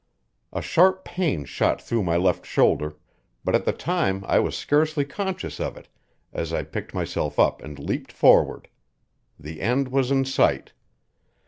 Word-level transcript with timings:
A 0.51 0.63
sharp 0.63 1.05
pain 1.05 1.45
shot 1.45 1.79
through 1.79 2.01
my 2.01 2.17
left 2.17 2.43
shoulder, 2.43 2.97
but 3.43 3.53
at 3.53 3.65
the 3.65 3.71
time 3.71 4.23
I 4.27 4.39
was 4.39 4.57
scarcely 4.57 5.05
conscious 5.05 5.59
of 5.59 5.77
it 5.77 5.89
as 6.33 6.51
I 6.51 6.63
picked 6.63 6.95
myself 6.95 7.37
up 7.37 7.61
and 7.61 7.77
leaped 7.77 8.11
forward. 8.11 8.67
The 9.39 9.61
end 9.61 9.89
was 9.89 10.09
in 10.09 10.25
sight. 10.25 10.73